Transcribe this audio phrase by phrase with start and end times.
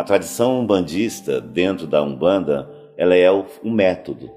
[0.00, 4.30] A tradição umbandista dentro da Umbanda, ela é um método.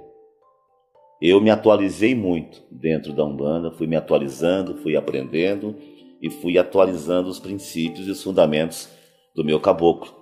[1.22, 5.74] Eu me atualizei muito dentro da Umbanda, fui me atualizando, fui aprendendo
[6.22, 8.90] e fui atualizando os princípios e os fundamentos
[9.34, 10.14] do meu caboclo.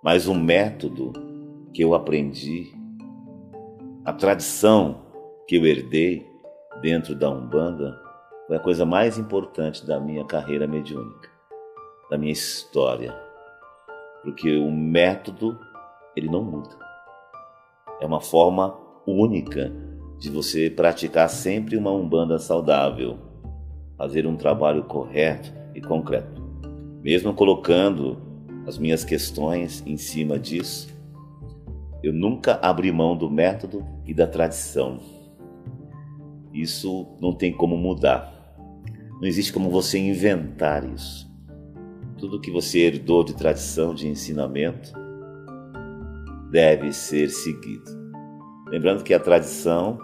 [0.00, 1.12] Mas o método
[1.74, 2.72] que eu aprendi,
[4.04, 5.06] a tradição
[5.48, 6.24] que eu herdei
[6.80, 8.00] dentro da Umbanda,
[8.46, 11.28] foi a coisa mais importante da minha carreira mediúnica,
[12.08, 13.33] da minha história.
[14.24, 15.56] Porque o método,
[16.16, 16.76] ele não muda.
[18.00, 18.74] É uma forma
[19.06, 19.70] única
[20.18, 23.18] de você praticar sempre uma Umbanda saudável,
[23.96, 26.42] fazer um trabalho correto e concreto.
[27.02, 28.18] Mesmo colocando
[28.66, 30.88] as minhas questões em cima disso,
[32.02, 34.98] eu nunca abri mão do método e da tradição.
[36.52, 38.32] Isso não tem como mudar.
[39.20, 41.33] Não existe como você inventar isso.
[42.24, 44.90] Tudo que você herdou de tradição, de ensinamento,
[46.50, 47.84] deve ser seguido.
[48.68, 49.98] Lembrando que a tradição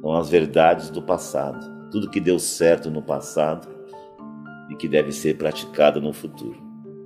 [0.00, 3.66] são as verdades do passado, tudo que deu certo no passado
[4.70, 6.56] e que deve ser praticado no futuro.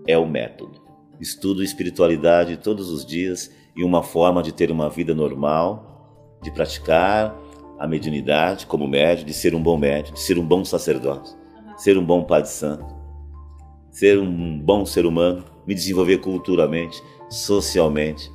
[0.07, 0.79] É o método.
[1.19, 7.35] Estudo espiritualidade todos os dias e uma forma de ter uma vida normal, de praticar
[7.79, 11.41] a mediunidade como médio, de ser um bom médio, de ser um bom sacerdote
[11.81, 12.95] ser um bom pai de santo,
[13.91, 18.31] ser um bom ser humano, me desenvolver culturalmente, socialmente.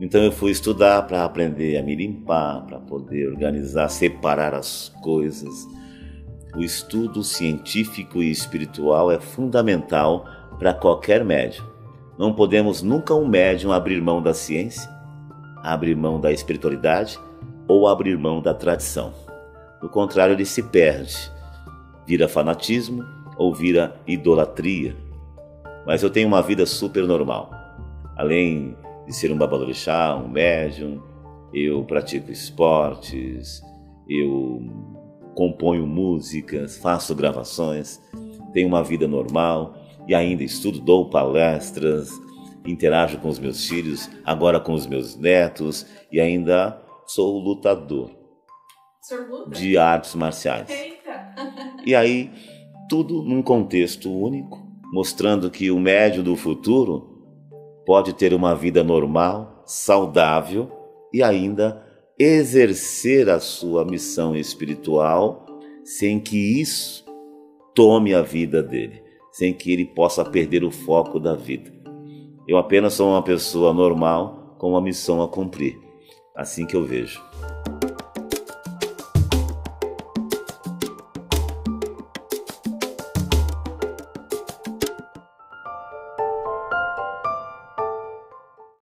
[0.00, 5.66] Então eu fui estudar para aprender a me limpar, para poder organizar, separar as coisas.
[6.56, 10.26] O estudo científico e espiritual é fundamental
[10.58, 11.64] para qualquer médium.
[12.18, 14.90] Não podemos nunca um médium abrir mão da ciência,
[15.62, 17.18] abrir mão da espiritualidade
[17.68, 19.12] ou abrir mão da tradição.
[19.80, 21.30] Do contrário, ele se perde
[22.10, 23.04] vira fanatismo
[23.40, 24.94] ou vira idolatria.
[25.86, 27.50] Mas eu tenho uma vida super normal.
[28.14, 28.76] Além
[29.06, 31.00] de ser um babalorixá, um médium,
[31.54, 33.62] eu pratico esportes,
[34.06, 34.60] eu
[35.34, 37.98] componho músicas, faço gravações,
[38.52, 39.74] tenho uma vida normal
[40.06, 42.10] e ainda estudo, dou palestras,
[42.66, 48.10] interajo com os meus filhos, agora com os meus netos e ainda sou lutador
[49.48, 50.68] de artes marciais.
[51.86, 52.30] E aí,
[52.90, 54.60] tudo num contexto único,
[54.92, 57.22] mostrando que o médio do futuro
[57.86, 60.68] pode ter uma vida normal, saudável
[61.14, 61.86] e ainda
[62.18, 65.46] exercer a sua missão espiritual
[65.84, 67.04] sem que isso
[67.76, 71.72] tome a vida dele, sem que ele possa perder o foco da vida.
[72.46, 75.78] Eu apenas sou uma pessoa normal com uma missão a cumprir.
[76.34, 77.29] Assim que eu vejo.